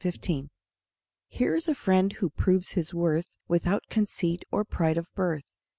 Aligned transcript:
MY 0.03 0.09
DOG 0.19 0.47
Here 1.29 1.53
is 1.53 1.67
a 1.67 1.75
friend 1.75 2.11
who 2.13 2.31
proves 2.31 2.71
his 2.71 2.91
worth 2.91 3.37
Without 3.47 3.83
conceit 3.87 4.43
or 4.49 4.65
pride 4.65 4.97
of 4.97 5.13
birth. 5.13 5.43